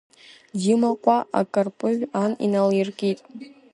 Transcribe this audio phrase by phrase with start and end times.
[0.59, 3.19] Димаҟәа акырпыжә ан иналиркит.